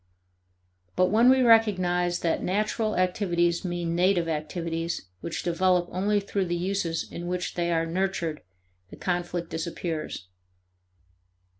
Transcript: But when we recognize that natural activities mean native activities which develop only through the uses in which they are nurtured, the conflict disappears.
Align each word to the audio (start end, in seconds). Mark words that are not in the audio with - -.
But 0.95 1.11
when 1.11 1.29
we 1.29 1.43
recognize 1.43 2.21
that 2.21 2.41
natural 2.41 2.97
activities 2.97 3.63
mean 3.63 3.93
native 3.93 4.27
activities 4.27 5.05
which 5.19 5.43
develop 5.43 5.87
only 5.91 6.19
through 6.19 6.45
the 6.45 6.55
uses 6.55 7.07
in 7.11 7.27
which 7.27 7.53
they 7.53 7.71
are 7.71 7.85
nurtured, 7.85 8.41
the 8.89 8.95
conflict 8.95 9.51
disappears. 9.51 10.25